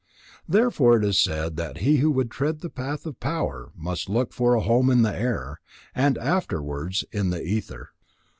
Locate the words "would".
2.09-2.31